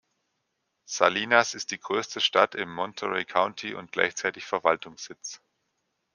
Salinas 0.87 1.53
ist 1.53 1.69
die 1.69 1.79
größte 1.79 2.21
Stadt 2.21 2.55
im 2.55 2.73
Monterey 2.73 3.23
County 3.23 3.75
und 3.75 3.91
gleichzeitig 3.91 4.45
Verwaltungssitz. 4.47 5.43